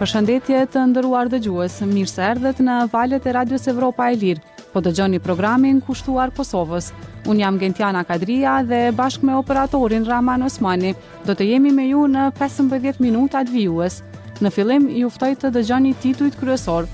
Përshëndetje 0.00 0.60
të 0.72 0.82
ndëruar 0.94 1.28
dëgjues, 1.28 1.74
mirë 1.84 2.08
se 2.08 2.22
erdhët 2.24 2.60
në 2.64 2.76
valët 2.88 3.26
e 3.28 3.34
Radios 3.36 3.66
Evropa 3.68 4.06
e 4.08 4.14
Lirë. 4.16 4.40
Po 4.72 4.80
dëgjoni 4.80 5.18
programin 5.20 5.82
kushtuar 5.84 6.30
Kosovës. 6.32 6.86
Un 7.28 7.36
jam 7.42 7.58
Gentiana 7.60 8.00
Kadria 8.08 8.54
dhe 8.64 8.78
bashkë 8.96 9.26
me 9.28 9.34
operatorin 9.36 10.06
Raman 10.08 10.46
Osmani 10.48 10.94
do 11.28 11.34
të 11.36 11.50
jemi 11.50 11.74
me 11.76 11.84
ju 11.90 12.06
në 12.14 12.24
15 12.40 13.02
minuta 13.04 13.44
të 13.44 13.52
vijues. 13.52 13.98
Në 14.40 14.52
fillim 14.56 14.88
ju 15.02 15.10
ftoj 15.12 15.34
të 15.42 15.50
dëgjoni 15.58 15.92
titujt 16.00 16.38
kryesor. 16.40 16.88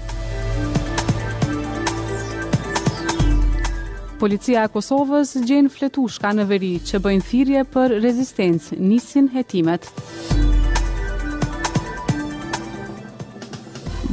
Policia 4.18 4.66
e 4.66 4.72
Kosovës 4.74 5.36
gjen 5.46 5.70
fletushka 5.70 6.34
në 6.40 6.48
veri 6.50 6.74
që 6.90 6.98
bëjnë 7.06 7.30
thirrje 7.30 7.64
për 7.76 8.00
rezistencë, 8.02 8.80
nisin 8.82 9.30
hetimet. 9.36 9.86
Muzika 9.94 10.35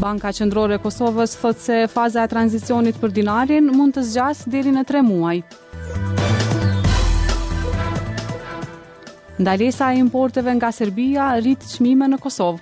Banka 0.03 0.33
Qendrore 0.35 0.75
e 0.75 0.81
Kosovës 0.83 1.37
thotë 1.39 1.61
se 1.63 1.75
faza 1.87 2.25
e 2.27 2.27
tranzicionit 2.27 2.97
për 2.99 3.13
dinarin 3.17 3.69
mund 3.71 3.95
të 3.95 4.01
zgjasë 4.09 4.51
deri 4.51 4.71
në 4.75 4.81
3 4.89 5.01
muaj. 5.07 5.37
Ndalesa 9.39 9.93
e 9.95 10.01
importeve 10.03 10.51
nga 10.59 10.73
Serbia 10.75 11.29
rrit 11.39 11.63
çmime 11.71 12.09
në 12.11 12.19
Kosovë. 12.23 12.59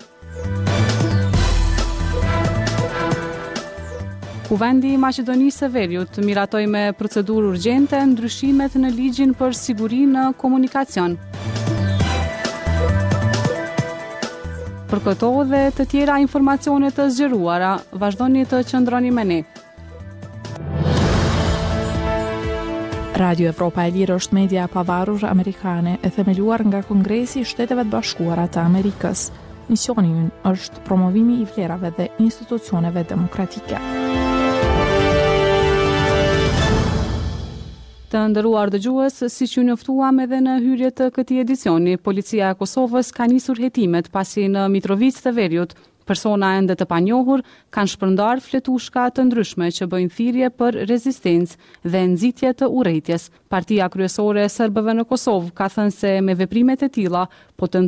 Kuvendi 4.51 4.91
i 4.93 4.99
Maqedonisë 5.01 5.63
së 5.63 5.71
Veriut 5.73 6.19
miratoi 6.27 6.67
me 6.67 6.85
procedurë 7.01 7.55
urgjente 7.55 8.03
ndryshimet 8.13 8.77
në 8.83 8.93
ligjin 9.01 9.33
për 9.41 9.57
sigurinë 9.65 10.13
në 10.19 10.27
komunikacion. 10.41 11.17
Për 14.91 14.99
këto 15.05 15.27
dhe 15.47 15.59
të 15.71 15.83
tjera 15.87 16.15
informacionet 16.19 16.97
të 16.99 17.05
zgjeruara, 17.15 17.69
vazhdoni 17.95 18.41
të 18.51 18.57
qëndroni 18.67 19.11
me 19.15 19.23
ne. 19.29 19.37
Radio 23.21 23.47
Evropa 23.53 23.85
e 23.87 23.93
Lirë 23.95 24.17
është 24.19 24.35
media 24.35 24.65
pavarur 24.73 25.23
amerikane 25.31 25.95
e 26.03 26.11
themeluar 26.11 26.65
nga 26.67 26.81
Kongresi 26.89 27.39
i 27.43 27.47
Shteteve 27.47 27.85
të 27.87 27.93
Bashkuara 27.93 28.49
të 28.51 28.65
Amerikës. 28.65 29.29
Misioni 29.71 30.11
ynë 30.25 30.43
është 30.51 30.83
promovimi 30.89 31.39
i 31.39 31.47
vlerave 31.53 31.93
dhe 31.95 32.09
institucioneve 32.27 33.07
demokratike. 33.15 33.79
Të 38.11 38.19
ndëruar 38.27 38.67
dëgjues, 38.73 39.21
si 39.31 39.45
që 39.47 39.61
njoftuam 39.69 40.17
edhe 40.19 40.41
në 40.43 40.57
hyrje 40.65 40.89
të 40.97 41.05
këti 41.15 41.37
edicioni, 41.43 41.93
policia 42.07 42.49
e 42.51 42.57
Kosovës 42.59 43.07
ka 43.15 43.23
njësur 43.31 43.61
hetimet 43.63 44.09
pasi 44.11 44.49
në 44.51 44.65
Mitrovic 44.73 45.21
të 45.23 45.31
Verjut, 45.37 45.71
persona 46.11 46.49
e 46.57 46.65
ndë 46.65 46.75
të 46.81 46.87
panjohur 46.93 47.43
kanë 47.77 47.91
shpërndar 47.93 48.41
fletushka 48.47 49.05
të 49.15 49.25
ndryshme 49.29 49.69
që 49.77 49.87
bëjnë 49.93 50.13
thirje 50.17 50.49
për 50.59 50.79
rezistencë 50.91 51.71
dhe 51.93 52.03
nëzitje 52.11 52.51
të 52.59 52.69
urejtjes. 52.81 53.29
Partia 53.55 53.87
kryesore 53.95 54.43
e 54.43 54.51
sërbëve 54.57 54.97
në 54.99 55.07
Kosovë 55.13 55.53
ka 55.61 55.69
thënë 55.77 55.95
se 56.01 56.11
me 56.27 56.35
veprimet 56.43 56.83
e 56.83 56.91
tila 56.99 57.23
po 57.55 57.71
të 57.71 57.85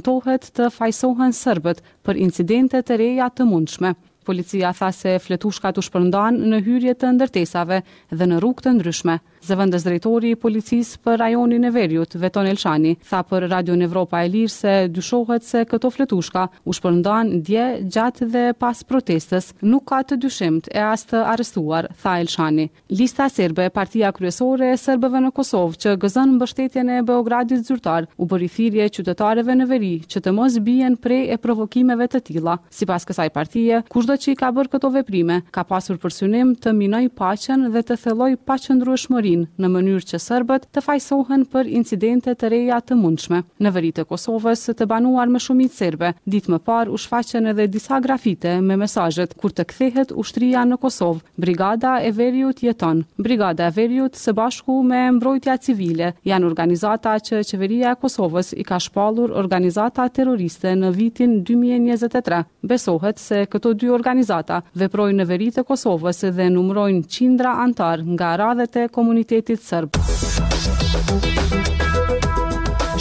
të 0.47 0.71
fajsohen 0.79 1.35
sërbët 1.43 1.83
për 2.05 2.23
incidentet 2.29 2.95
e 2.95 3.01
reja 3.03 3.27
të 3.29 3.51
mundshme. 3.51 3.95
Policia 4.23 4.71
tha 4.73 4.89
se 4.95 5.17
fletushkat 5.21 5.77
u 5.79 5.83
shpërndan 5.83 6.39
në 6.49 6.61
hyrje 6.65 6.95
të 7.01 7.11
ndërtesave 7.17 7.81
dhe 8.13 8.27
në 8.31 8.39
rrugë 8.41 8.65
të 8.65 8.73
ndryshme. 8.77 9.19
Zëvendës 9.43 9.83
drejtori 9.83 10.29
i 10.33 10.37
policisë 10.39 11.01
për 11.03 11.17
rajonin 11.19 11.65
e 11.67 11.71
Verjut, 11.75 12.15
Veton 12.21 12.47
Elshani, 12.47 12.93
tha 13.09 13.19
për 13.27 13.49
Radio 13.51 13.75
Evropa 13.83 14.21
e 14.23 14.29
Lirë 14.31 14.51
se 14.53 14.73
dyshohet 14.95 15.43
se 15.43 15.65
këto 15.67 15.89
fletushka 15.91 16.45
u 16.63 16.71
shpërndan 16.77 17.33
dje 17.43 17.65
gjatë 17.91 18.27
dhe 18.35 18.43
pas 18.55 18.83
protestës. 18.87 19.49
Nuk 19.61 19.83
ka 19.91 19.99
të 20.07 20.17
dyshimt 20.23 20.71
e 20.71 20.79
as 20.93 21.03
të 21.09 21.25
arrestuar, 21.33 21.89
tha 22.01 22.15
Elshani. 22.23 22.69
Lista 22.95 23.27
serbe, 23.29 23.67
Partia 23.75 24.13
Kryesore 24.15 24.71
e 24.71 24.79
Serbeve 24.79 25.19
në 25.25 25.33
Kosovë, 25.35 25.77
që 25.83 25.97
gëzon 26.05 26.37
mbështetjen 26.37 26.93
e 26.95 27.03
Beogradit 27.03 27.67
zyrtar, 27.67 28.07
u 28.15 28.29
bëri 28.31 28.47
thirrje 28.55 28.87
qytetarëve 28.99 29.57
në 29.59 29.67
veri 29.73 29.93
që 30.07 30.23
të 30.23 30.31
mos 30.39 30.55
bien 30.63 30.95
prej 30.95 31.33
e 31.35 31.39
provokimeve 31.43 32.07
të 32.15 32.23
tilla. 32.31 32.55
Sipas 32.71 33.03
kësaj 33.11 33.27
partie, 33.35 33.83
çdo 34.13 34.21
që 34.21 34.33
i 34.33 34.37
ka 34.37 34.49
bërë 34.53 34.71
këto 34.75 34.89
veprime, 34.93 35.37
ka 35.55 35.63
pasur 35.65 35.97
për 35.97 36.11
synim 36.13 36.51
të 36.61 36.73
minoj 36.77 37.07
paqen 37.17 37.63
dhe 37.73 37.81
të 37.87 37.95
thellojë 38.03 38.37
paqëndrueshmërinë 38.45 39.47
në 39.63 39.67
mënyrë 39.73 40.05
që 40.11 40.19
serbët 40.21 40.67
të 40.75 40.83
fajsohen 40.85 41.45
për 41.49 41.69
incidente 41.79 42.33
të 42.37 42.51
reja 42.53 42.77
të 42.85 42.97
mundshme. 42.99 43.39
Në 43.63 43.71
veri 43.73 43.91
të 43.97 44.05
Kosovës 44.11 44.67
të 44.77 44.85
banuar 44.91 45.29
me 45.33 45.39
shumicë 45.41 45.73
serbe, 45.81 46.11
ditë 46.29 46.53
më 46.53 46.59
parë 46.67 46.93
u 46.93 46.97
shfaqën 47.01 47.49
edhe 47.53 47.65
disa 47.73 47.97
grafite 48.05 48.53
me 48.67 48.77
mesazhet 48.83 49.33
kur 49.41 49.51
të 49.57 49.65
kthehet 49.71 50.13
ushtria 50.21 50.61
në 50.69 50.77
Kosovë. 50.83 51.23
Brigada 51.45 51.95
e 52.05 52.11
Veriut 52.17 52.61
jeton. 52.67 53.01
Brigada 53.17 53.67
e 53.71 53.75
Veriut 53.79 54.15
së 54.21 54.33
bashku 54.37 54.77
me 54.85 55.07
mbrojtja 55.17 55.57
civile 55.65 56.13
janë 56.29 56.45
organizata 56.51 57.17
që 57.17 57.41
qeveria 57.49 57.95
e 57.95 57.99
Kosovës 58.03 58.53
i 58.53 58.63
ka 58.67 58.77
shpallur 58.79 59.33
organizata 59.41 60.05
terroriste 60.09 60.75
në 60.77 60.93
vitin 60.99 61.39
2023. 61.49 62.43
Besohet 62.73 63.19
se 63.19 63.45
këto 63.49 63.73
dy 63.73 63.89
organizata 64.03 64.61
veprojnë 64.75 65.21
në 65.23 65.27
veri 65.29 65.47
të 65.55 65.63
Kosovës 65.67 66.19
dhe 66.35 66.49
numrojnë 66.53 67.05
qindra 67.15 67.53
antar 67.63 68.03
nga 68.17 68.33
radhët 68.41 68.79
e 68.83 68.87
komunitetit 68.91 69.63
sërb. 69.63 70.01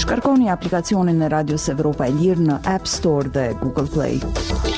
Shkarkoni 0.03 0.51
aplikacionin 0.55 1.23
e 1.27 1.31
Radios 1.35 1.67
Evropa 1.75 2.07
e 2.11 2.15
Lirë 2.21 2.49
në 2.51 2.61
App 2.77 2.89
Store 2.91 3.33
dhe 3.35 3.51
Google 3.63 3.89
Play. 3.95 4.72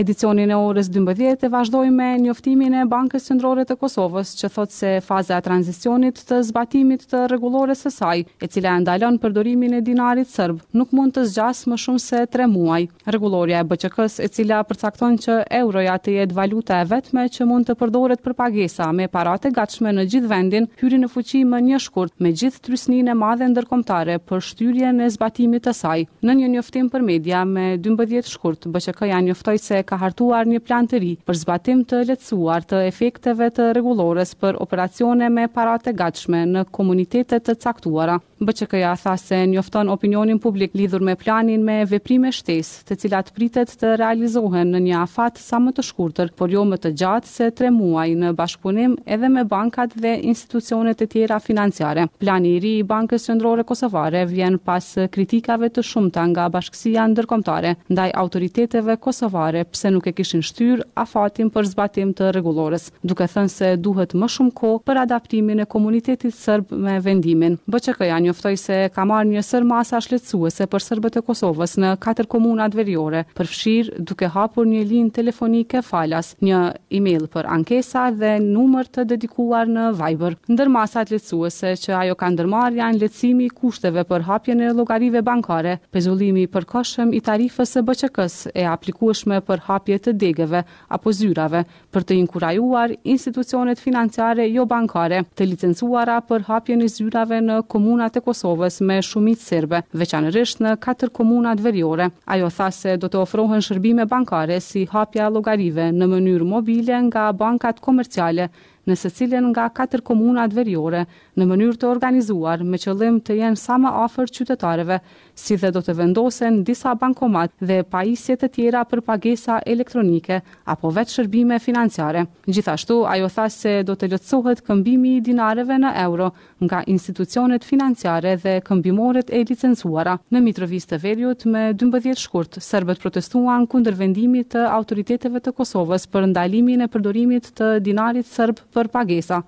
Edicionin 0.00 0.48
e 0.50 0.56
orës 0.56 0.86
12 0.88 1.44
e 1.44 1.48
vazhdoj 1.52 1.90
me 1.92 2.06
njoftimin 2.22 2.72
e 2.72 2.82
Bankës 2.88 3.26
Qendrore 3.28 3.66
të 3.68 3.74
Kosovës, 3.76 4.30
që 4.38 4.48
thotë 4.54 4.72
se 4.72 4.92
faza 5.04 5.36
e 5.36 5.44
tranzicionit 5.44 6.22
të 6.30 6.38
zbatimit 6.48 7.02
të 7.10 7.20
rregullores 7.28 7.82
së 7.84 7.92
saj, 7.96 8.22
e 8.40 8.48
cila 8.54 8.78
e 8.78 8.80
ndalon 8.80 9.18
përdorimin 9.20 9.74
e 9.76 9.80
dinarit 9.84 10.30
serb, 10.32 10.62
nuk 10.72 10.94
mund 10.96 11.12
të 11.18 11.26
zgjasë 11.34 11.72
më 11.74 11.78
shumë 11.82 12.02
se 12.06 12.22
3 12.36 12.48
muaj. 12.54 12.86
Reguloria 13.12 13.58
e 13.60 13.66
bqk 13.72 14.06
s 14.14 14.24
e 14.24 14.30
cila 14.32 14.62
përcakton 14.70 15.18
që 15.26 15.36
euroja 15.58 15.98
të 16.00 16.16
jetë 16.16 16.38
valuta 16.40 16.80
e 16.80 16.88
vetme 16.94 17.26
që 17.36 17.48
mund 17.52 17.68
të 17.68 17.76
përdoret 17.82 18.24
për 18.24 18.36
pagesa 18.40 18.88
me 18.96 19.10
parate 19.18 19.52
gatshme 19.60 19.92
në 19.98 20.06
gjithë 20.14 20.32
vendin, 20.32 20.70
hyri 20.80 21.02
në 21.04 21.12
fuqi 21.12 21.42
më 21.52 21.60
një 21.68 21.82
shkurt 21.90 22.16
me 22.24 22.32
gjithë 22.32 22.64
thrysninë 22.70 23.12
e 23.12 23.18
madhe 23.26 23.50
ndërkombëtare 23.52 24.16
për 24.30 24.46
shtyrjen 24.48 25.04
e 25.04 25.12
zbatimit 25.18 25.66
të 25.68 25.76
saj. 25.82 26.08
Në 26.24 26.38
një 26.40 26.50
njoftim 26.56 26.88
për 26.96 27.04
media 27.12 27.44
me 27.52 27.68
12 27.90 28.32
shkurt, 28.32 28.64
bqk 28.72 29.12
ja 29.12 29.20
njoftoi 29.28 29.60
se 29.60 29.84
ka 29.90 29.98
hartuar 29.98 30.46
një 30.46 30.62
plan 30.68 30.86
të 30.86 31.00
ri 31.02 31.10
për 31.26 31.38
zbatim 31.42 31.80
të 31.88 32.04
lehtësuar 32.10 32.66
të 32.70 32.82
efekteve 32.90 33.48
të 33.56 33.66
rregullores 33.74 34.36
për 34.42 34.58
operacione 34.64 35.28
me 35.34 35.48
para 35.56 35.74
të 35.82 35.96
gatshme 36.00 36.44
në 36.54 36.62
komunitete 36.76 37.40
të 37.46 37.56
caktuara. 37.64 38.20
BÇK-ja 38.40 38.92
tha 39.02 39.12
se 39.20 39.38
njofton 39.50 39.90
opinionin 39.92 40.38
publik 40.40 40.72
lidhur 40.78 41.02
me 41.04 41.12
planin 41.22 41.64
me 41.66 41.80
veprime 41.90 42.30
shtesë, 42.32 42.78
të 42.88 42.96
cilat 43.02 43.32
pritet 43.36 43.72
të 43.80 43.90
realizohen 44.00 44.70
në 44.74 44.80
një 44.86 44.94
afat 45.00 45.42
sa 45.42 45.58
më 45.60 45.74
të 45.76 45.84
shkurtër, 45.88 46.30
por 46.38 46.48
jo 46.54 46.62
më 46.70 46.78
të 46.84 46.92
gjatë 47.02 47.28
se 47.34 47.50
3 47.60 47.74
muaj 47.74 48.06
në 48.22 48.30
bashkëpunim 48.38 48.94
edhe 49.16 49.28
me 49.34 49.44
bankat 49.54 49.96
dhe 50.04 50.14
institucionet 50.32 51.04
e 51.04 51.10
tjera 51.14 51.40
financiare. 51.48 52.06
Plani 52.24 52.54
i 52.56 52.62
ri 52.64 52.72
i 52.78 52.86
Bankës 52.94 53.28
Qendrore 53.28 53.66
Kosovare 53.68 54.24
vjen 54.32 54.56
pas 54.70 54.88
kritikave 55.18 55.68
të 55.76 55.84
shumta 55.92 56.24
nga 56.32 56.48
bashkësia 56.56 57.04
ndërkombëtare 57.12 57.74
ndaj 57.92 58.08
autoriteteve 58.24 58.96
kosovare 59.04 59.66
pse 59.70 59.88
nuk 59.94 60.06
e 60.06 60.12
kishin 60.16 60.42
shtyr 60.44 60.82
afatin 61.00 61.50
për 61.52 61.68
zbatim 61.70 62.12
të 62.16 62.30
rregullores, 62.34 62.88
duke 63.06 63.26
thënë 63.30 63.52
se 63.52 63.70
duhet 63.80 64.14
më 64.18 64.28
shumë 64.34 64.52
kohë 64.58 64.80
për 64.88 65.00
adaptimin 65.04 65.62
e 65.62 65.66
komunitetit 65.74 66.34
serb 66.36 66.72
me 66.86 66.98
vendimin. 67.04 67.56
BÇK-ja 67.70 68.18
njoftoi 68.26 68.54
se 68.60 68.80
ka 68.94 69.06
marrë 69.08 69.30
një 69.36 69.44
sër 69.46 69.66
masa 69.70 70.00
shletësuese 70.02 70.66
për 70.72 70.86
serbët 70.88 71.18
e 71.20 71.24
Kosovës 71.30 71.76
në 71.80 71.94
katër 72.04 72.28
komuna 72.32 72.66
veriore, 72.74 73.24
përfshir 73.38 73.94
duke 74.10 74.28
hapur 74.34 74.66
një 74.66 74.84
linjë 74.90 75.14
telefonike 75.20 75.82
falas, 75.86 76.34
një 76.42 76.60
email 77.00 77.26
për 77.30 77.48
ankesa 77.56 78.08
dhe 78.14 78.34
numër 78.42 78.90
të 78.94 79.04
dedikuar 79.14 79.70
në 79.70 79.86
Viber. 80.00 80.36
Ndër 80.50 80.72
masat 80.74 81.12
lehtësuese 81.14 81.74
që 81.84 81.94
ajo 82.02 82.16
ka 82.18 82.30
ndërmarrë 82.34 82.80
janë 82.80 83.00
lehtësimi 83.02 83.48
i 83.50 83.54
kushteve 83.60 84.04
për 84.08 84.26
hapjen 84.28 84.62
e 84.66 84.72
llogarive 84.74 85.22
bankare, 85.26 85.78
pezullimi 85.94 86.46
i 86.46 86.50
përkohshëm 86.56 87.14
i 87.16 87.22
tarifës 87.24 87.76
së 87.76 87.84
BÇK-s 87.90 88.50
e 88.54 88.66
aplikueshme 88.72 89.40
për 89.46 89.59
për 89.60 89.66
hapje 89.68 89.96
të 90.04 90.12
degëve 90.20 90.60
apo 90.96 91.12
zyrave 91.16 91.60
për 91.94 92.04
të 92.08 92.16
inkurajuar 92.22 92.94
institucionet 93.14 93.78
financiare 93.82 94.46
jo 94.48 94.64
bankare 94.70 95.20
të 95.36 95.48
licencuara 95.50 96.16
për 96.30 96.46
hapje 96.48 96.76
në 96.80 96.88
zyrave 96.94 97.40
në 97.44 97.58
komunat 97.72 98.16
e 98.16 98.24
Kosovës 98.24 98.80
me 98.88 99.00
shumit 99.10 99.38
serbe, 99.44 99.82
veçanërisht 99.92 100.62
në 100.64 100.74
katër 100.86 101.10
komunat 101.20 101.60
veriore. 101.64 102.08
Ajo 102.36 102.48
tha 102.56 102.70
se 102.72 102.96
do 103.02 103.08
të 103.12 103.20
ofrohen 103.26 103.60
shërbime 103.68 104.06
bankare 104.14 104.60
si 104.70 104.86
hapja 104.94 105.28
logarive 105.34 105.90
në 105.92 106.08
mënyrë 106.14 106.50
mobile 106.56 107.00
nga 107.10 107.28
bankat 107.42 107.80
komerciale 107.80 108.48
në 108.88 108.94
së 108.96 109.10
cilën 109.18 109.46
nga 109.52 109.68
4 109.76 110.00
komunat 110.06 110.54
verjore 110.56 111.04
në 111.38 111.46
mënyrë 111.50 111.78
të 111.80 111.88
organizuar 111.90 112.62
me 112.64 112.78
qëllim 112.80 113.20
të 113.24 113.36
jenë 113.40 113.60
sa 113.60 113.76
më 113.80 113.92
afër 114.04 114.32
qytetareve, 114.38 114.98
si 115.40 115.56
dhe 115.60 115.70
do 115.72 115.82
të 115.84 115.94
vendosen 115.96 116.60
disa 116.68 116.94
bankomat 117.00 117.52
dhe 117.60 117.80
pajisjet 117.90 118.42
të 118.44 118.50
tjera 118.56 118.84
për 118.90 119.02
pagesa 119.08 119.60
elektronike 119.74 120.40
apo 120.74 120.90
vetë 120.96 121.14
shërbime 121.16 121.58
financiare. 121.60 122.26
Gjithashtu, 122.46 123.00
ajo 123.08 123.28
tha 123.34 123.46
se 123.52 123.74
do 123.88 123.96
të 123.96 124.10
lëtsohet 124.14 124.62
këmbimi 124.66 125.14
i 125.18 125.22
dinareve 125.30 125.76
në 125.80 125.94
euro 126.04 126.30
nga 126.60 126.82
institucionet 126.94 127.64
financiare 127.64 128.36
dhe 128.36 128.58
këmbimoret 128.66 129.32
e 129.32 129.42
licensuara. 129.48 130.18
Në 130.30 130.42
Mitrovis 130.44 130.86
të 130.90 131.00
Verjut, 131.02 131.46
me 131.48 131.70
12 131.80 132.18
shkurt, 132.20 132.60
sërbet 132.60 133.00
protestuan 133.00 133.66
kundër 133.66 133.96
vendimit 134.00 134.50
të 134.54 134.66
autoriteteve 134.68 135.40
të 135.40 135.54
Kosovës 135.56 136.04
për 136.10 136.28
ndalimin 136.34 136.84
e 136.84 136.90
përdorimit 136.92 137.52
të 137.58 137.72
dinarit 137.86 138.28
sërb 138.28 138.60
për 138.74 138.90
pagesa 138.94 139.42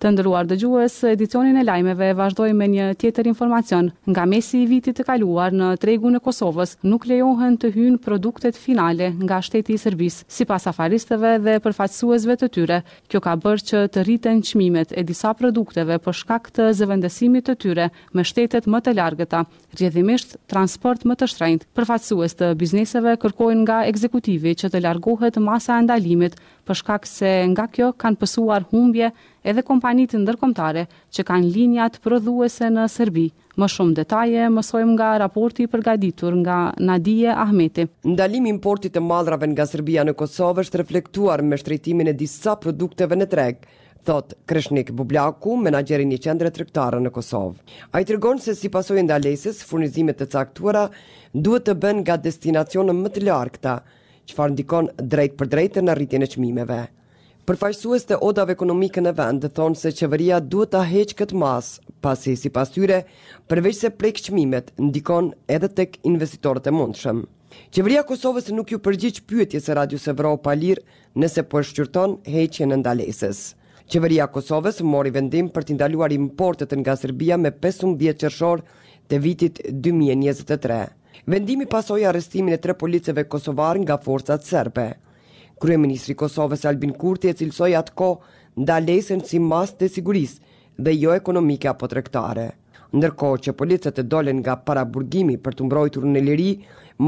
Të 0.00 0.08
ndëruar 0.14 0.46
dëgjues, 0.48 0.94
edicionin 1.10 1.58
e 1.60 1.62
lajmeve 1.68 2.06
vazhdoj 2.16 2.54
me 2.56 2.64
një 2.72 2.84
tjetër 3.02 3.26
informacion. 3.28 3.90
Nga 4.08 4.22
mesi 4.32 4.62
i 4.64 4.68
vitit 4.70 4.96
të 4.96 5.04
kaluar 5.04 5.52
në 5.52 5.66
tregun 5.82 6.16
e 6.16 6.20
Kosovës, 6.24 6.70
nuk 6.88 7.04
lejohen 7.10 7.58
të 7.60 7.68
hynë 7.74 7.98
produktet 8.06 8.56
finale 8.56 9.10
nga 9.18 9.42
shteti 9.44 9.74
i 9.76 9.80
sërbis. 9.82 10.14
si 10.34 10.44
pas 10.48 10.64
afaristeve 10.70 11.30
dhe 11.44 11.58
përfaqësuesve 11.66 12.36
të 12.40 12.48
tyre. 12.54 12.78
Kjo 13.12 13.20
ka 13.20 13.36
bërë 13.44 13.66
që 13.70 13.78
të 13.92 14.04
rriten 14.06 14.40
qmimet 14.50 14.94
e 14.98 15.04
disa 15.10 15.34
produkteve 15.40 15.98
për 16.04 16.14
shkak 16.22 16.44
të 16.56 16.64
zëvendësimit 16.80 17.44
të 17.50 17.54
tyre 17.66 17.90
me 18.14 18.22
shtetet 18.24 18.64
më 18.72 18.78
të 18.86 18.90
largëta, 19.00 19.44
rjedhimisht 19.76 20.36
transport 20.48 21.04
më 21.04 21.14
të 21.20 21.26
shtrejnë. 21.34 21.66
Përfaqësues 21.76 22.32
të 22.40 22.46
bizneseve 22.64 23.12
kërkojnë 23.22 23.62
nga 23.68 23.82
ekzekutivi 23.92 24.54
që 24.60 24.66
të 24.72 24.82
largohet 24.88 25.36
masa 25.52 25.76
e 25.78 25.82
ndalimit 25.84 26.40
për 26.68 26.76
shkak 26.80 27.04
se 27.06 27.30
nga 27.52 27.66
kjo 27.68 27.92
kanë 28.02 28.20
pësuar 28.22 28.64
humbje 28.72 29.10
edhe 29.48 29.62
kompanitë 29.66 30.18
ndërkomtare 30.20 30.86
që 31.16 31.24
kanë 31.28 31.50
linjat 31.54 31.98
prodhuese 32.04 32.68
në 32.72 32.84
Serbi. 32.92 33.26
Më 33.58 33.68
shumë 33.72 33.96
detaje 34.00 34.46
mësojmë 34.52 34.94
nga 34.98 35.10
raporti 35.24 35.66
përgaditur 35.68 36.34
nga 36.42 36.58
Nadije 36.78 37.32
Ahmeti. 37.44 37.86
Ndalimi 38.06 38.52
importit 38.52 38.94
të 38.94 39.02
mallrave 39.04 39.48
nga 39.52 39.66
Serbia 39.66 40.04
në 40.04 40.14
Kosovë 40.20 40.64
është 40.64 40.80
reflektuar 40.82 41.42
me 41.42 41.58
shtrejtimin 41.60 42.12
e 42.12 42.16
disa 42.16 42.54
produkteve 42.60 43.16
në 43.18 43.28
treg, 43.34 43.64
thot 44.06 44.32
Kreshnik 44.48 44.92
Bublaku, 44.96 45.56
menagjeri 45.60 46.06
një 46.08 46.18
qendre 46.24 46.50
trektare 46.56 47.00
në 47.04 47.10
Kosovë. 47.12 47.56
A 47.92 48.00
i 48.00 48.06
tërgon 48.08 48.40
se 48.40 48.54
si 48.56 48.70
pasojnë 48.72 49.06
ndalesis, 49.08 49.60
furnizimet 49.66 50.16
të 50.20 50.30
caktuara 50.36 50.86
duhet 51.32 51.66
të 51.68 51.76
bën 51.82 52.00
nga 52.04 52.16
destinacionën 52.28 52.96
më 53.04 53.12
të 53.16 53.26
larkëta, 53.28 53.76
që 54.30 54.36
farë 54.38 54.54
ndikon 54.56 54.88
drejt 55.12 55.36
për 55.40 55.52
drejtë 55.56 55.84
në 55.84 55.98
rritjen 55.98 56.24
e 56.24 56.30
qmimeve. 56.32 56.80
Përfaqësues 57.50 58.04
të 58.06 58.16
odave 58.22 58.52
ekonomike 58.54 59.02
në 59.02 59.12
vend 59.18 59.44
thonë 59.54 59.78
se 59.78 59.90
qeveria 60.00 60.36
duhet 60.50 60.70
ta 60.74 60.82
heqë 60.86 61.16
këtë 61.20 61.38
mas, 61.42 61.70
pasi 62.06 62.34
sipas 62.38 62.70
tyre, 62.76 62.98
përveç 63.50 63.76
se 63.80 63.90
prek 64.02 64.20
çmimet, 64.26 64.68
ndikon 64.78 65.32
edhe 65.56 65.70
tek 65.80 65.96
investitorët 66.10 66.68
e 66.70 66.74
mundshëm. 66.76 67.24
Qeveria 67.74 68.04
Kosovës 68.10 68.52
nuk 68.54 68.70
ju 68.70 68.78
përgjigj 68.86 69.18
pyetjes 69.32 69.66
së 69.66 69.74
Radios 69.80 70.06
Evropa 70.14 70.54
Lirë 70.60 70.84
nëse 71.24 71.42
po 71.50 71.64
shqyrton 71.66 72.14
heqjen 72.36 72.70
e 72.70 72.78
ndalesës. 72.84 73.42
Qeveria 73.90 74.30
Kosovës 74.30 74.78
mori 74.94 75.10
vendim 75.18 75.50
për 75.50 75.66
të 75.72 75.78
ndaluar 75.80 76.14
importet 76.20 76.76
nga 76.84 76.94
Serbia 77.02 77.34
me 77.42 77.50
15 77.66 78.14
qershor 78.22 78.62
të 79.10 79.18
vitit 79.26 79.58
2023. 79.90 80.78
Vendimi 81.34 81.66
pasoi 81.74 82.06
arrestimin 82.12 82.54
e 82.54 82.62
tre 82.62 82.78
policëve 82.84 83.26
kosovar 83.34 83.82
nga 83.82 83.98
forcat 84.06 84.46
serbe. 84.54 84.90
Kryeministri 85.60 86.14
i 86.16 86.16
Kosovës 86.16 86.64
Albin 86.68 86.94
Kurti 86.96 87.28
e 87.28 87.34
cilsoi 87.36 87.74
atko 87.76 88.08
ndalesën 88.60 89.20
si 89.28 89.40
masë 89.44 89.76
të 89.80 89.88
sigurisë 89.96 90.56
dhe 90.86 90.94
jo 90.96 91.12
ekonomike 91.12 91.68
apo 91.68 91.88
tregtare. 91.92 92.46
Ndërkohë 92.96 93.40
që 93.46 93.52
policët 93.58 94.00
e 94.00 94.04
dolën 94.12 94.38
nga 94.40 94.56
paraburgimi 94.66 95.36
për 95.44 95.54
të 95.58 95.66
mbrojtur 95.68 96.06
në 96.12 96.22
liri, 96.26 96.48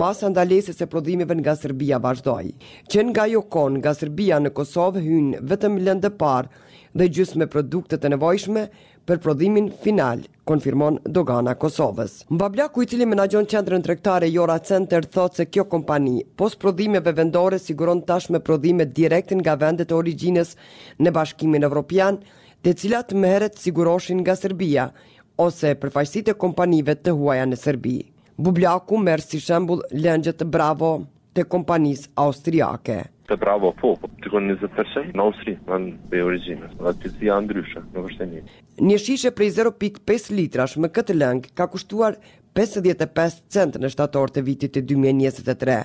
masa 0.01 0.29
ndalesës 0.31 0.79
e 0.85 0.89
prodhimeve 0.93 1.35
nga 1.41 1.57
Serbia 1.59 1.99
vazhdoi. 2.05 2.53
Që 2.93 3.07
nga 3.11 3.25
jo 3.33 3.41
kon 3.57 3.81
nga 3.81 3.95
Serbia 3.99 4.39
në 4.43 4.53
Kosovë 4.61 5.03
hyn 5.09 5.33
vetëm 5.53 5.81
lëndë 5.89 6.13
parë 6.21 6.69
dhe 7.01 7.09
gjysmë 7.15 7.49
produktet 7.57 8.05
e 8.05 8.13
nevojshme 8.15 8.69
për 9.07 9.19
prodhimin 9.23 9.69
final, 9.85 10.21
konfirmon 10.47 10.99
Dogana 11.17 11.55
Kosovës. 11.59 12.13
Mbablaku 12.31 12.83
i 12.85 12.89
cili 12.93 13.07
menagjon 13.11 13.47
qendrën 13.51 13.83
trektare 13.87 14.29
Jora 14.31 14.59
Center 14.69 15.05
thot 15.05 15.37
se 15.41 15.47
kjo 15.47 15.65
kompani, 15.73 16.19
pos 16.39 16.55
prodhimeve 16.65 17.15
vendore, 17.19 17.59
siguron 17.65 18.03
tash 18.11 18.31
me 18.35 18.41
prodhime 18.41 18.87
direktin 19.01 19.43
nga 19.43 19.57
vendet 19.61 19.91
e 19.91 19.95
origjines 19.99 20.55
në 20.99 21.15
bashkimin 21.19 21.67
Evropian, 21.71 22.19
te 22.63 22.75
cilat 22.79 23.13
më 23.15 23.33
heret 23.35 23.59
siguroshin 23.59 24.23
nga 24.23 24.37
Serbia, 24.39 24.89
ose 25.47 25.75
përfajsit 25.83 26.31
e 26.33 26.37
kompanive 26.45 26.95
të 27.03 27.17
huaja 27.19 27.47
në 27.51 27.59
Serbi. 27.65 27.97
Bublaku 28.39 28.99
merë 29.07 29.27
si 29.27 29.41
shembul 29.41 29.83
lëngjët 30.05 30.47
bravo 30.55 30.93
të 31.37 31.49
kompanis 31.53 32.07
austriake 32.23 33.01
të 33.33 33.39
bravo 33.41 33.71
po, 33.81 33.95
po 34.01 34.11
të 34.23 34.29
konë 34.33 34.53
20 34.61 34.75
përshem, 34.77 35.07
në 35.17 35.23
Austri, 35.25 35.55
në 35.71 35.81
dhe 36.13 36.21
origjinë, 36.27 36.69
dhe 36.85 36.93
të 37.05 37.41
ndryshë, 37.47 37.83
në 37.95 38.29
një. 38.29 38.99
shishe 39.05 39.31
prej 39.37 39.53
0.5 39.59 40.27
litrash 40.37 40.75
me 40.83 40.91
këtë 40.97 41.17
lëngë 41.17 41.53
ka 41.59 41.65
kushtuar 41.73 42.19
55 42.57 43.41
cent 43.57 43.79
në 43.81 43.91
shtator 43.95 44.35
të 44.35 44.45
vitit 44.49 44.75
të 44.77 44.83
2023. 44.85 45.79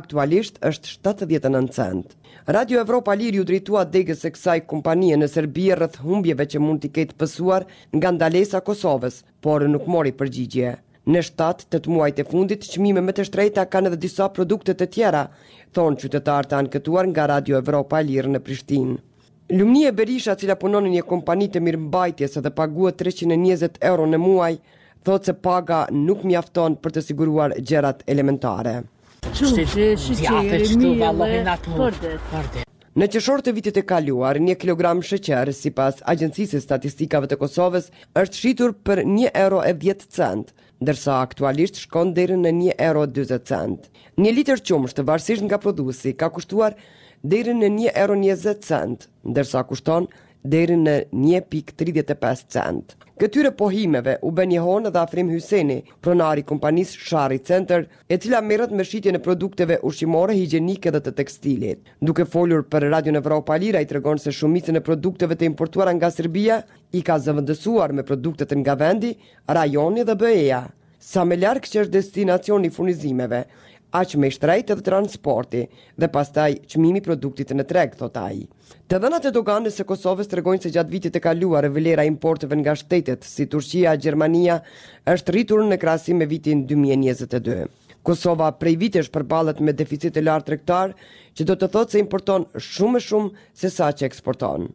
Aktualisht 0.00 0.56
është 0.68 0.92
79 1.08 1.72
cent. 1.78 2.12
Radio 2.56 2.80
Evropa 2.84 3.14
Liri 3.18 3.40
u 3.40 3.46
drejtua 3.48 3.84
degës 3.96 4.24
e 4.28 4.32
kësaj 4.34 4.58
kompanie 4.72 5.16
në 5.16 5.28
Serbije 5.32 5.76
rrëth 5.78 6.02
humbjeve 6.04 6.46
që 6.52 6.60
mund 6.64 6.82
t'i 6.82 6.90
ketë 6.98 7.16
pësuar 7.20 7.64
nga 7.96 8.12
ndalesa 8.16 8.60
Kosovës, 8.68 9.22
por 9.42 9.64
nuk 9.72 9.86
mori 9.92 10.12
përgjigje. 10.20 10.74
Në 11.06 11.20
7 11.22 11.68
tet 11.70 11.84
muajt 11.94 12.16
e 12.18 12.22
fundit, 12.26 12.64
qëmime 12.66 12.98
me 13.06 13.12
të 13.14 13.28
shtrejta 13.28 13.62
kanë 13.70 13.92
edhe 13.92 13.98
disa 14.04 14.26
produkte 14.38 14.74
të 14.74 14.86
tjera, 14.96 15.20
thonë 15.76 16.00
qytetarët 16.02 16.50
të 16.50 16.56
anketuar 16.64 17.06
nga 17.12 17.26
Radio 17.30 17.60
Evropa 17.60 18.00
Lirë 18.08 18.32
në 18.32 18.40
Prishtinë. 18.42 18.96
e 19.86 19.92
Berisha, 20.00 20.32
e 20.32 20.36
cila 20.40 20.56
punon 20.56 20.82
në 20.88 20.96
një 20.96 21.02
kompani 21.12 21.46
të 21.52 21.62
mirëmbajtjes 21.66 22.34
dhe 22.42 22.50
paguhet 22.58 22.98
320 23.04 23.78
euro 23.92 24.02
në 24.06 24.18
muaj, 24.24 24.52
thotë 25.06 25.26
se 25.28 25.34
paga 25.46 25.84
nuk 25.92 26.24
mjafton 26.24 26.74
për 26.82 26.90
të 26.96 27.02
siguruar 27.08 27.54
gjërat 27.60 28.02
elementare. 28.08 28.74
Në 32.98 33.06
qëshor 33.12 33.40
të 33.44 33.52
vitit 33.54 33.76
e 33.76 33.82
kaluar, 33.94 34.40
një 34.48 34.54
kilogram 34.58 34.98
shëqerë, 35.06 35.52
si 35.52 35.70
pas 35.70 36.02
agjensisës 36.02 36.64
Statistikave 36.66 37.28
të 37.30 37.36
Kosovës, 37.44 37.92
është 38.22 38.38
shqitur 38.40 38.74
për 38.86 39.04
1 39.06 39.28
euro 39.36 39.62
e 39.62 39.70
10 39.84 40.08
cent, 40.16 40.55
ndërsa 40.84 41.12
aktualisht 41.26 41.78
shkon 41.82 42.10
deri 42.16 42.36
në 42.40 42.50
1 42.54 42.74
euro 42.86 43.04
40 43.18 43.44
cent. 43.50 43.86
1 44.22 44.34
litër 44.38 44.62
qumësht 44.70 44.98
të 44.98 45.04
varësisht 45.10 45.46
nga 45.46 45.58
prodhuesi 45.64 46.12
ka 46.22 46.28
kushtuar 46.36 46.76
deri 47.34 47.54
në 47.62 47.70
1 47.70 47.88
euro 48.04 48.18
20 48.26 48.62
cent, 48.70 49.08
ndërsa 49.32 49.64
kushton 49.70 50.10
deri 50.56 50.76
në 50.84 50.96
1.35 51.32 52.46
cent. 52.58 52.96
Këtyre 53.16 53.50
pohimeve 53.56 54.14
u 54.28 54.30
bën 54.36 54.50
një 54.52 54.58
hon 54.64 54.88
edhe 54.90 55.00
Afrim 55.00 55.30
Hyseni, 55.32 55.76
pronari 56.04 56.42
i 56.44 56.48
kompanisë 56.50 56.98
Shari 57.08 57.38
Center, 57.50 57.86
e 58.12 58.18
cila 58.20 58.42
merret 58.44 58.74
me 58.76 58.84
shitjen 58.84 59.16
e 59.16 59.22
produkteve 59.26 59.78
ushqimore, 59.90 60.34
higjienike 60.36 60.92
dhe 60.92 61.00
të 61.00 61.14
tekstilit. 61.22 61.80
Duke 62.10 62.26
folur 62.34 62.60
për 62.74 62.84
Radio 62.92 63.14
Evropa 63.22 63.56
e 63.56 63.62
Lirë, 63.62 63.80
ai 63.80 63.88
tregon 63.88 64.20
se 64.20 64.34
shumicën 64.36 64.76
e 64.76 64.84
produkteve 64.90 65.32
të 65.40 65.48
importuara 65.48 65.94
nga 65.96 66.12
Serbia 66.12 66.58
i 66.92 67.00
ka 67.06 67.16
zëvendësuar 67.24 67.96
me 67.96 68.04
produkte 68.10 68.44
të 68.52 68.60
nga 68.60 68.76
vendi, 68.84 69.14
rajoni 69.60 70.04
dhe 70.04 70.18
BE-ja. 70.26 70.60
Sa 71.00 71.24
më 71.24 71.40
larg 71.40 71.70
që 71.72 71.86
është 71.86 71.96
destinacioni 71.96 72.68
i 72.68 72.76
furnizimeve, 72.76 73.46
aq 73.96 74.16
me 74.20 74.28
shtrejtë 74.34 74.74
edhe 74.74 74.84
transporti 74.88 75.62
dhe 76.02 76.08
pastaj 76.14 76.50
i 76.52 77.00
produktit 77.06 77.50
në 77.56 77.64
treg, 77.70 77.94
thotë 77.98 78.20
ai. 78.28 78.40
Të 78.88 78.98
dhenat 79.02 79.24
e 79.30 79.34
doganës 79.36 79.78
së 79.78 79.84
Kosovës 79.90 80.28
të 80.30 80.38
regojnë 80.38 80.62
se 80.66 80.72
gjatë 80.74 80.92
vitit 80.94 81.16
e 81.16 81.20
kaluar 81.26 81.64
e 81.66 81.72
vlera 81.76 82.04
importeve 82.04 82.56
nga 82.60 82.74
shtetet 82.78 83.24
si 83.26 83.46
Turqia, 83.50 83.96
Gjermania 83.98 84.60
është 85.14 85.32
rritur 85.34 85.64
në 85.66 85.78
krahasim 85.82 86.18
me 86.20 86.26
vitin 86.30 86.66
2022. 86.68 87.68
Kosova 88.06 88.52
prej 88.60 88.76
vitesh 88.82 89.10
përballet 89.14 89.58
me 89.66 89.72
deficit 89.74 90.14
të 90.14 90.22
lartë 90.28 90.46
tregtar, 90.52 90.92
që 91.34 91.44
do 91.48 91.54
të 91.58 91.68
thotë 91.74 91.92
se 91.96 92.02
importon 92.02 92.44
shumë 92.54 92.96
më 92.96 93.00
shumë 93.08 93.46
se 93.62 93.70
sa 93.74 93.88
që 93.92 94.06
eksporton. 94.06 94.68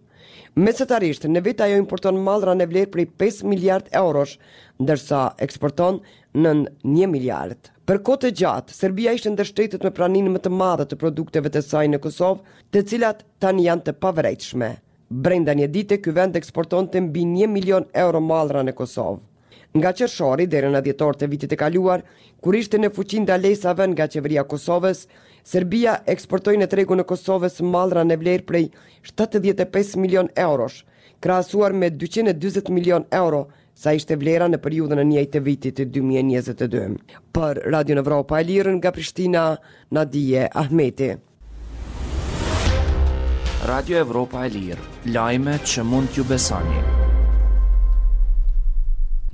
Mesatarisht, 0.59 1.23
në 1.31 1.39
vit 1.45 1.61
ajo 1.63 1.77
importon 1.79 2.17
mallra 2.27 2.53
në 2.59 2.65
vlerë 2.71 2.91
prej 2.91 3.05
5 3.23 3.43
miliard 3.53 3.87
eurosh, 3.95 4.35
ndërsa 4.83 5.21
eksporton 5.47 6.01
në 6.35 6.51
1 6.91 7.07
miliard. 7.13 7.71
Për 7.91 7.97
kote 8.07 8.29
gjatë, 8.39 8.71
Serbia 8.71 9.11
ishtë 9.11 9.31
ndërshtetit 9.33 9.81
me 9.83 9.89
praninë 9.95 10.31
më 10.31 10.39
të 10.45 10.49
madhe 10.55 10.85
të 10.87 10.97
produkteve 11.01 11.49
të 11.51 11.61
saj 11.65 11.89
në 11.91 11.97
Kosovë, 12.05 12.43
të 12.71 12.83
cilat 12.91 13.25
tani 13.43 13.65
janë 13.65 13.83
të 13.89 13.93
pavrejtshme. 14.05 14.69
Brenda 15.25 15.51
një 15.59 15.67
dite, 15.73 15.97
ky 15.99 16.13
vend 16.15 16.37
eksporton 16.39 16.87
të 16.93 17.01
mbi 17.09 17.25
1 17.35 17.51
milion 17.57 17.89
euro 18.05 18.21
malra 18.29 18.61
në 18.63 18.73
Kosovë. 18.77 19.19
Nga 19.75 19.91
qërshori, 19.97 20.47
dhere 20.53 20.71
në 20.71 20.81
djetor 20.85 21.19
të 21.19 21.27
vitit 21.33 21.57
e 21.57 21.57
kaluar, 21.65 22.05
kur 22.39 22.55
ishte 22.55 22.79
në 22.79 22.93
fuqin 22.95 23.25
ndalesave 23.27 23.89
nga 23.91 24.07
qeveria 24.15 24.47
Kosovës, 24.53 25.03
Serbia 25.55 25.97
eksportoj 26.15 26.55
në 26.61 26.69
tregu 26.75 26.95
në 26.95 27.03
Kosovës 27.11 27.59
malra 27.75 28.07
në 28.07 28.19
vlerë 28.23 28.47
prej 28.53 28.67
75 29.11 29.95
milion 30.05 30.31
eurosh, 30.47 30.85
krahasuar 31.19 31.75
me 31.75 31.91
220 31.91 32.71
milion 32.71 33.03
euro, 33.25 33.49
Sa 33.73 33.93
ishte 33.95 34.17
vlera 34.19 34.47
në 34.51 34.59
periudhën 34.63 34.99
e 34.99 35.05
njëjtë 35.11 35.41
vitit 35.45 35.77
të 35.79 35.85
2022. 35.97 37.01
Për 37.37 37.61
Radio 37.75 37.99
Evropa 38.03 38.39
e 38.43 38.47
Lirë 38.49 38.75
nga 38.79 38.93
Prishtina, 38.97 39.43
Nadia 39.99 40.47
Ahmeti. 40.63 41.11
Radio 43.73 44.01
Evropa 44.03 44.43
e 44.45 44.49
Lirë, 44.57 44.89
lajme 45.17 45.59
që 45.65 45.85
mund 45.93 46.11
t'ju 46.15 46.27
besoni 46.33 47.00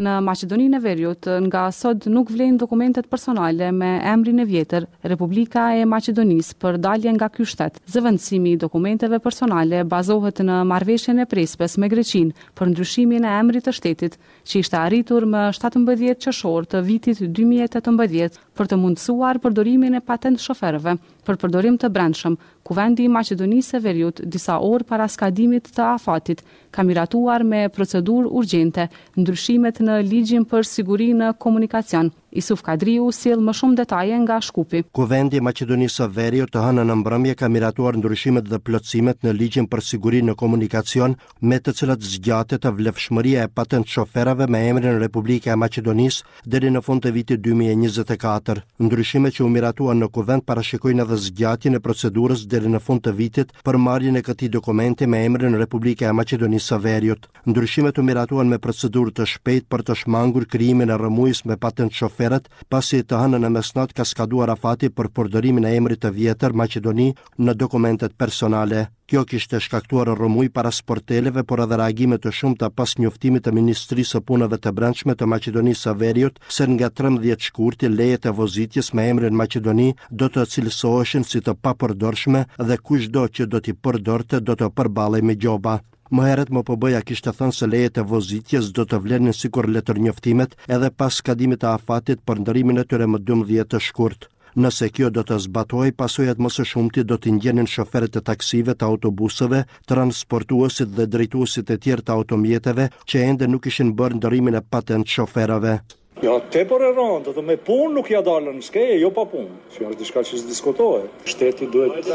në 0.04 0.13
Maqedoninë 0.22 0.77
e 0.77 0.82
Veriut 0.84 1.27
nga 1.48 1.63
sot 1.74 2.06
nuk 2.12 2.30
vlen 2.30 2.58
dokumentet 2.62 3.08
personale 3.10 3.72
me 3.74 3.89
emrin 4.12 4.39
e 4.39 4.46
vjetër 4.51 4.86
Republika 5.12 5.66
e 5.80 5.88
Maqedonisë 5.94 6.58
për 6.62 6.77
dalje 6.86 7.13
nga 7.18 7.30
ky 7.34 7.46
shtet. 7.54 7.80
Zëvendësimi 7.89 8.54
i 8.54 8.60
dokumenteve 8.63 9.20
personale 9.27 9.82
bazohet 9.96 10.44
në 10.50 10.60
marrëveshjen 10.72 11.24
e 11.24 11.27
Prespës 11.32 11.80
me 11.82 11.89
Greqinë 11.94 12.48
për 12.58 12.72
ndryshimin 12.75 13.25
e 13.25 13.34
emrit 13.39 13.66
të 13.68 13.74
shtetit, 13.80 14.20
që 14.46 14.62
ishte 14.63 14.82
arritur 14.84 15.25
më 15.34 15.48
17 15.60 16.13
qershor 16.27 16.70
të 16.74 16.84
vitit 16.92 17.24
2018 17.42 18.44
për 18.58 18.70
të 18.74 18.78
mundësuar 18.82 19.40
përdorimin 19.44 19.98
e 20.00 20.04
patent 20.10 20.42
shoferëve 20.42 20.96
për 21.28 21.38
përdorim 21.42 21.78
të 21.82 21.90
brendshëm, 21.94 22.38
ku 22.66 22.76
vendi 22.78 23.06
i 23.06 23.12
Maqedonisë 23.14 23.76
së 23.76 23.82
Veriut 23.86 24.22
disa 24.36 24.58
orë 24.70 24.88
para 24.90 25.06
skadimit 25.14 25.70
të 25.78 25.86
afatit 25.94 26.42
ka 26.78 26.86
miratuar 26.88 27.46
me 27.52 27.64
procedurë 27.78 28.32
urgjente 28.42 28.88
ndryshimet 29.22 29.82
në 29.90 30.00
ligjin 30.14 30.48
për 30.52 30.68
sigurinë 30.74 31.22
në 31.24 31.30
komunikacion. 31.46 32.12
Isuf 32.38 32.60
Kadriu 32.65 33.08
sill 33.17 33.39
më 33.41 33.53
shumë 33.58 33.75
detaje 33.79 34.17
nga 34.22 34.36
Shkupi. 34.48 34.84
Kuvendi 34.98 35.39
i 35.41 35.44
Maqedonisë 35.46 35.96
së 36.03 36.08
Veriut 36.17 36.51
të 36.53 36.62
hënën 36.67 36.86
në 36.91 36.96
mbrëmje 37.00 37.34
ka 37.39 37.48
miratuar 37.50 37.96
ndryshimet 37.98 38.46
dhe 38.51 38.60
plotësimet 38.65 39.24
në 39.25 39.32
ligjin 39.39 39.65
për 39.72 39.82
sigurinë 39.88 40.29
në 40.29 40.36
komunikacion, 40.41 41.15
me 41.41 41.58
të 41.58 41.74
cilat 41.79 42.06
zgjatet 42.12 42.62
të 42.62 42.72
vlefshmëria 42.77 43.46
e 43.48 43.51
patent 43.60 43.89
shoferave 43.89 44.46
me 44.53 44.60
emrin 44.70 45.00
Republika 45.01 45.51
e 45.51 45.56
Maqedonisë 45.63 46.46
deri 46.53 46.70
në 46.75 46.84
fund 46.86 47.01
të 47.08 47.13
vitit 47.17 47.41
2024. 47.50 48.62
Ndryshimet 48.86 49.34
që 49.39 49.44
u 49.48 49.50
miratuan 49.58 49.98
në 50.06 50.12
kuvend 50.17 50.46
parashikojnë 50.46 51.08
edhe 51.08 51.17
zgjatjen 51.25 51.79
e 51.79 51.82
procedurës 51.88 52.46
deri 52.53 52.70
në 52.75 52.84
fund 52.86 53.01
të 53.08 53.15
vitit 53.22 53.56
për 53.65 53.79
marrjen 53.88 54.15
e 54.15 54.25
këtij 54.29 54.53
dokumenti 54.60 55.08
me 55.10 55.24
emrin 55.25 55.58
Republika 55.63 56.06
e 56.06 56.13
Maqedonisë 56.22 56.70
së 56.70 56.79
Veriut. 56.86 57.25
Ndryshimet 57.50 57.98
u 57.98 58.06
miratuan 58.12 58.48
me 58.53 58.62
procedurë 58.70 59.17
të 59.20 59.27
shpejtë 59.34 59.67
për 59.74 59.88
të 59.89 59.98
shmangur 60.03 60.46
krijimin 60.53 60.94
e 60.94 61.01
rrëmujës 61.01 61.41
me 61.50 61.58
patent 61.67 61.98
shofer 61.98 62.25
herët 62.27 62.48
pasi 62.74 63.00
të 63.07 63.19
hanën 63.22 63.43
në 63.46 63.50
mesnat 63.55 63.93
ka 63.98 64.03
skaduar 64.12 64.50
afati 64.55 64.89
për 64.98 65.07
përdorimin 65.15 65.67
e 65.69 65.74
emrit 65.79 66.01
të 66.03 66.10
vjetër 66.19 66.53
Maqedoni 66.62 67.07
në 67.46 67.53
dokumentet 67.62 68.15
personale. 68.22 68.88
Kjo 69.07 69.22
kishte 69.29 69.60
shkaktuar 69.63 70.10
rrëmuj 70.17 70.50
para 70.57 70.67
sporteleve 70.77 71.43
por 71.50 71.62
edhe 71.63 71.77
reagime 71.81 72.17
të 72.24 72.31
shumta 72.39 72.67
pas 72.79 72.96
njoftimit 73.00 73.46
të 73.46 73.53
Ministrisë 73.57 74.17
së 74.17 74.22
Punëve 74.27 74.57
të 74.60 74.74
Brendshme 74.77 75.15
të 75.15 75.29
Maqedonisë 75.34 75.84
së 75.88 75.93
Veriut 76.01 76.41
se 76.57 76.67
nga 76.74 76.89
13 77.01 77.48
shkurt 77.50 77.88
i 77.88 77.93
lejet 77.98 78.27
e 78.27 78.34
vozitjes 78.41 78.91
me 78.93 79.07
emrin 79.13 79.38
Maqedoni 79.43 79.88
do 80.12 80.27
të 80.27 80.43
cilësoheshin 80.53 81.24
si 81.29 81.39
të 81.43 81.55
papërdorshme 81.63 82.41
dhe 82.69 82.77
kushdo 82.86 83.27
që 83.38 83.48
do 83.53 83.63
t'i 83.63 83.77
përdorte 83.84 84.43
do 84.48 84.55
të 84.60 84.74
përballej 84.75 85.24
me 85.24 85.36
gjoba. 85.46 85.79
Më 86.08 86.24
herët 86.24 86.54
më 86.56 86.62
PB-ja 86.64 87.02
kishte 87.04 87.34
thënë 87.36 87.54
se 87.56 87.68
lejet 87.68 87.98
e 88.00 88.04
vozitjes 88.10 88.70
do 88.76 88.86
të 88.88 89.02
vlenin 89.04 89.34
sikur 89.36 89.68
letër 89.76 89.98
njoftimet 90.00 90.54
edhe 90.76 90.88
pas 91.02 91.18
skadimit 91.20 91.60
të 91.64 91.74
afatit 91.74 92.22
për 92.24 92.40
ndërimin 92.46 92.80
e 92.80 92.86
tyre 92.88 93.08
më 93.12 93.20
12 93.28 93.66
të 93.74 93.82
shkurt. 93.90 94.30
Nëse 94.64 94.88
kjo 94.96 95.10
do 95.14 95.24
të 95.28 95.36
zbatoj, 95.50 95.90
pasojat 96.02 96.40
më 96.42 96.50
së 96.58 96.66
shumti 96.70 97.04
do 97.04 97.18
të 97.20 97.34
ndjenin 97.36 97.68
shoferet 97.68 98.16
e 98.16 98.24
taksive 98.32 98.74
të 98.80 98.88
autobusëve, 98.92 99.62
transportuosit 99.92 100.96
dhe 100.96 101.10
drejtuosit 101.12 101.76
e 101.76 101.78
tjerë 101.84 102.08
të 102.08 102.16
automjeteve 102.16 102.88
që 103.06 103.26
ende 103.34 103.52
nuk 103.52 103.68
ishin 103.70 103.92
bërë 104.00 104.18
ndërimin 104.22 104.56
e 104.58 104.64
patent 104.72 105.06
shoferave. 105.14 105.76
Ja, 106.24 106.40
te 106.54 106.64
për 106.70 106.88
e 106.88 106.94
rëndë, 106.98 107.36
dhe, 107.36 107.44
me 107.46 107.60
punë 107.68 107.92
nuk 108.00 108.08
ja 108.10 108.24
dalë 108.26 108.56
në 108.58 108.64
skeje, 108.66 108.96
jo 109.04 109.12
pa 109.14 109.28
punë. 109.30 109.52
Që 109.76 109.84
janë 109.84 110.00
diska 110.00 110.24
që 110.26 110.40
së 110.42 110.50
diskotohe, 110.50 111.04
shteti 111.36 111.68
duhet, 111.76 112.10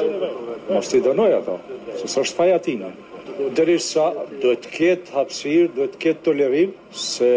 mos 0.75 0.91
të 0.91 0.99
i 0.99 1.05
dënoj 1.07 1.33
ata, 1.39 1.61
se 2.01 2.09
së 2.17 2.25
është 2.27 2.41
fajatina 2.41 2.91
dërisa 3.57 4.05
dhëtë 4.43 4.73
ketë 4.77 5.15
hapsirë, 5.17 5.69
duhet 5.77 5.99
ketë 6.03 6.25
tolerim, 6.29 6.73
se 6.93 7.31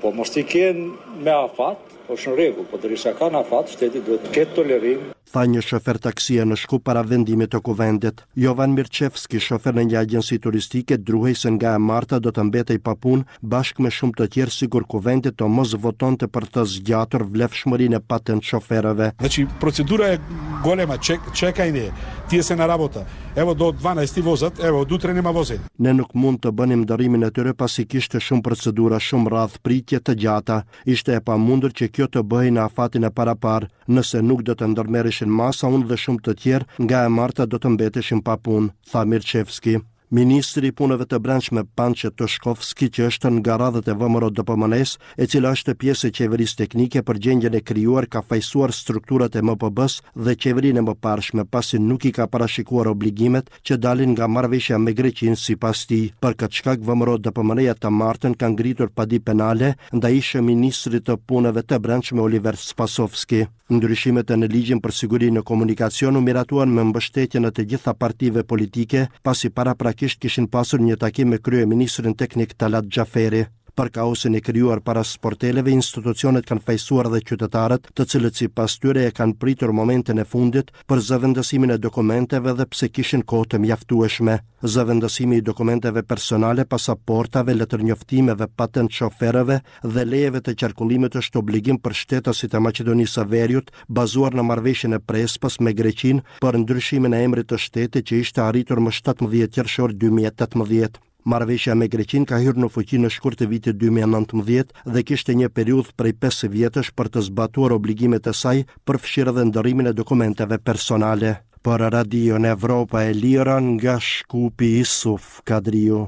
po 0.00 0.12
mos 0.16 0.32
i 0.40 0.44
kenë 0.46 1.20
me 1.26 1.32
afat, 1.34 1.80
po 2.06 2.16
është 2.18 2.30
në 2.32 2.36
regu, 2.40 2.64
po 2.70 2.78
dërisa 2.82 3.12
ka 3.18 3.28
në 3.30 3.42
afat, 3.44 3.72
shteti 3.76 4.00
duhet 4.06 4.30
ketë 4.34 4.56
tolerim. 4.58 5.08
Tha 5.30 5.44
një 5.46 5.60
shofer 5.62 6.00
taksia 6.02 6.42
në 6.42 6.56
shku 6.58 6.80
para 6.82 7.04
vendimit 7.06 7.52
të 7.52 7.60
kuvendit. 7.68 8.24
Jovan 8.34 8.72
Mirqevski, 8.74 9.38
shofer 9.38 9.76
në 9.76 9.84
një 9.92 9.98
agjensi 10.00 10.40
turistike, 10.42 10.98
druhej 11.06 11.36
se 11.38 11.52
nga 11.54 11.76
e 11.78 11.82
marta 11.84 12.18
do 12.18 12.32
të 12.34 12.48
mbetej 12.48 12.80
papun 12.82 13.22
bashk 13.40 13.78
me 13.78 13.92
shumë 13.94 14.16
të 14.18 14.26
tjerë 14.34 14.56
si 14.56 14.66
kur 14.72 14.88
kuvendit 14.90 15.38
të 15.38 15.46
mos 15.46 15.76
voton 15.84 16.18
të 16.18 16.32
për 16.34 16.48
të 16.56 16.66
zgjatur 16.74 17.28
vlef 17.30 17.54
shmërin 17.62 17.94
e 17.94 18.02
patent 18.12 18.42
shoferëve. 18.42 19.12
Dhe 19.22 19.30
që 19.38 19.46
procedura 19.62 20.10
e 20.16 20.18
Golema 20.64 21.00
çek 21.00 21.20
çekajnie, 21.34 21.90
ti 22.28 22.36
e 22.38 22.42
se 22.42 22.56
na 22.56 22.66
robota. 22.68 23.00
Evo 23.36 23.58
do 23.58 23.72
12 23.84 24.14
ti 24.14 24.20
vozat, 24.24 24.60
evo 24.64 24.78
od 24.80 24.90
utre 24.92 25.14
nema 25.14 25.30
vozat. 25.34 25.58
Ne 25.78 25.92
nok 25.96 26.14
mund 26.14 26.38
to 26.42 26.52
banim 26.52 26.82
ndarrimin 26.82 27.22
atyre 27.22 27.52
pasi 27.52 27.86
kishte 27.86 28.20
shum 28.20 28.42
procedura, 28.42 29.00
shum 29.00 29.24
radh 29.30 29.56
pritje 29.64 30.00
të 30.00 30.14
gjata. 30.20 30.58
Ishte 30.86 31.16
e 31.16 31.20
pamundur 31.20 31.72
çe 31.72 31.88
kjo 31.88 32.06
to 32.06 32.20
bëhej 32.22 32.52
në 32.52 32.64
afatin 32.66 33.08
e 33.08 33.10
paraparr, 33.10 33.70
nëse 33.88 34.20
nuk 34.22 34.42
do 34.42 34.52
të 34.54 34.68
ndërmereshin 34.74 35.32
masa, 35.40 35.66
un 35.72 35.86
dhe 35.88 35.96
shum 35.96 36.20
të 36.20 36.36
tjer 36.42 36.68
nga 36.84 37.04
e 37.06 37.08
Marta 37.16 37.46
do 37.48 37.56
të 37.58 37.68
mbeteshin 37.74 38.20
pa 38.20 38.36
punë. 38.36 38.68
tha 38.92 39.04
Mirchevski. 39.08 39.80
Ministri 40.12 40.66
i 40.68 40.72
Punëve 40.74 41.04
të 41.06 41.18
Brendshme 41.22 41.62
Panqe 41.78 42.08
Toshkovski, 42.18 42.88
që 42.96 43.04
është 43.12 43.30
në 43.30 43.54
radhët 43.60 43.88
e 43.92 43.94
vëmëro 43.94 44.30
dhe 44.34 44.82
s 44.84 44.98
e 45.16 45.26
cila 45.30 45.52
është 45.54 45.74
pjesë 45.80 46.08
e 46.08 46.14
qeverisë 46.16 46.56
teknike 46.60 47.02
për 47.06 47.16
gjengjen 47.22 47.54
e 47.54 47.60
kryuar, 47.60 48.08
ka 48.10 48.18
fajsuar 48.28 48.72
strukturat 48.74 49.36
e 49.38 49.42
më 49.46 49.54
pëbës 49.60 49.94
dhe 50.24 50.34
qeverinë 50.42 50.78
e 50.78 50.82
më 50.90 51.44
pasi 51.54 51.78
nuk 51.78 52.04
i 52.04 52.12
ka 52.12 52.26
parashikuar 52.26 52.86
obligimet 52.90 53.50
që 53.66 53.74
dalin 53.78 54.10
nga 54.18 54.26
marveshja 54.26 54.78
me 54.82 54.92
Greqinë 54.92 55.36
si 55.38 55.54
pas 55.56 55.78
ti. 55.88 56.10
Për 56.22 56.32
këtë 56.40 56.56
shkak, 56.58 56.80
vëmëro 56.88 57.14
dhe 57.18 57.62
ja 57.66 57.74
të 57.78 57.88
martën 58.00 58.34
kanë 58.40 58.58
gritur 58.60 58.90
padi 58.96 59.18
penale, 59.20 59.76
nda 59.92 60.08
ishe 60.10 60.40
Ministri 60.42 60.98
të 61.00 61.14
Punëve 61.28 61.62
të 61.62 61.78
Brendshme 61.78 62.20
Oliver 62.20 62.56
Spasovski. 62.58 63.46
Ndryshimet 63.72 64.26
e 64.30 64.36
në 64.36 64.46
ligjim 64.54 64.80
për 64.82 64.90
sigurin 65.00 65.36
e 65.38 65.42
komunikacion 65.46 66.16
u 66.16 66.20
miratuan 66.20 66.70
me 66.74 66.82
mbështetjen 66.88 67.44
e 67.46 67.52
të 67.54 67.64
gjitha 67.70 67.92
partive 67.94 68.42
politike, 68.42 69.04
pasi 69.22 69.46
para 69.50 69.74
pra 69.78 69.92
praktikisht 70.00 70.20
kishin 70.24 70.46
pasur 70.54 70.80
një 70.84 70.96
takim 71.02 71.28
me 71.32 71.38
krye 71.48 72.14
teknik 72.22 72.54
Talat 72.58 72.84
Gjaferi, 72.88 73.44
Për 73.80 73.88
kaosin 73.96 74.34
e 74.36 74.40
krijuar 74.44 74.82
para 74.84 75.00
sporteleve, 75.08 75.70
institucionet 75.72 76.44
kanë 76.48 76.60
fajsuar 76.66 77.06
dhe 77.14 77.20
qytetarët, 77.30 77.86
të 77.96 78.04
cilët 78.12 78.36
sipas 78.36 78.74
tyre 78.82 79.06
e 79.08 79.12
kanë 79.18 79.36
pritur 79.40 79.72
momentin 79.78 80.20
e 80.20 80.26
fundit 80.32 80.68
për 80.90 81.00
zëvendësimin 81.06 81.72
e 81.72 81.78
dokumenteve 81.86 82.52
dhe 82.58 82.66
pse 82.74 82.90
kishin 82.98 83.24
kohë 83.32 83.48
të 83.54 83.60
mjaftueshme. 83.64 84.34
Zëvendësimi 84.74 85.38
i 85.40 85.44
dokumenteve 85.48 86.02
personale, 86.12 86.66
pasaportave, 86.74 87.56
letër 87.56 87.80
njoftimeve, 87.88 88.50
patent 88.60 88.92
shoferëve 89.00 89.56
dhe 89.96 90.04
lejeve 90.12 90.42
të 90.44 90.58
qarkullimit 90.62 91.16
është 91.22 91.40
obligim 91.40 91.80
për 91.80 91.96
shtetësit 92.04 92.54
e 92.54 92.62
Maqedonisë 92.66 93.16
së 93.16 93.26
Veriut, 93.32 93.72
bazuar 94.00 94.36
në 94.36 94.44
marrëveshjen 94.50 94.98
e 94.98 95.04
Prespas 95.10 95.56
me 95.64 95.72
Greqinë 95.80 96.38
për 96.44 96.60
ndryshimin 96.66 97.16
e 97.16 97.24
emrit 97.30 97.48
të 97.54 97.64
shtetit 97.66 98.12
që 98.12 98.20
ishte 98.26 98.44
arritur 98.50 98.84
më 98.90 98.98
17 99.00 99.54
qershor 99.56 99.96
2018. 100.10 101.06
Marveshja 101.26 101.74
me 101.76 101.86
Greqin 101.90 102.24
ka 102.24 102.38
hyrë 102.40 102.62
në 102.64 102.68
fuqi 102.72 102.98
në 103.00 103.10
shkurt 103.12 103.40
të 103.42 103.48
vitit 103.50 103.76
2019 103.76 104.70
dhe 104.94 105.02
kishte 105.04 105.34
një 105.36 105.50
periudhë 105.52 105.92
prej 105.96 106.14
5 106.24 106.48
vjetësh 106.54 106.92
për 106.96 107.08
të 107.12 107.22
zbatuar 107.28 107.74
obligimet 107.76 108.26
e 108.26 108.32
saj 108.32 108.62
për 108.88 108.98
fshirë 109.04 109.34
dhe 109.36 109.44
ndërimin 109.50 109.90
e 109.90 109.96
dokumenteve 110.00 110.58
personale. 110.64 111.36
Për 111.60 111.84
Radio 111.92 112.38
në 112.40 112.54
Evropa 112.56 113.04
e 113.04 113.12
Liran 113.12 113.74
nga 113.76 113.98
Shkupi 114.00 114.78
Isuf 114.80 115.42
Kadriu. 115.44 116.06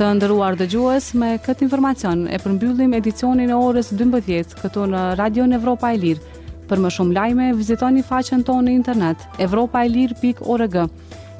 Të 0.00 0.06
ndëruar 0.16 0.54
dëgjues, 0.60 1.08
me 1.20 1.30
këtë 1.44 1.64
informacion 1.64 2.22
e 2.32 2.36
përmbyllim 2.40 2.92
edicionin 2.96 3.50
e 3.52 3.56
orës 3.56 3.90
12 4.00 4.52
këtu 4.62 4.84
në 4.92 5.02
Radio 5.20 5.44
në 5.48 5.58
Evropa 5.60 5.94
e 5.96 5.98
Lirë. 6.04 6.28
Për 6.70 6.78
më 6.84 6.90
shumë 6.94 7.14
lajme, 7.16 7.46
vizitoni 7.58 8.02
faqen 8.06 8.44
tonë 8.46 8.62
në 8.68 8.74
internet 8.76 9.24
evropaelir.org. 9.42 10.76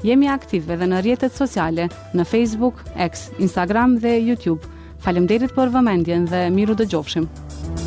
Jemi 0.03 0.27
aktiv 0.33 0.67
edhe 0.75 0.89
në 0.91 0.99
rjetet 1.05 1.37
sociale, 1.39 1.87
në 2.17 2.25
Facebook, 2.33 2.81
X, 3.07 3.29
Instagram 3.47 3.95
dhe 4.03 4.17
YouTube. 4.17 4.67
Faleminderit 5.05 5.55
për 5.57 5.71
vëmendjen 5.77 6.27
dhe 6.35 6.43
miru 6.57 6.75
dëgjofshim. 6.83 7.31
gjofshim. 7.31 7.80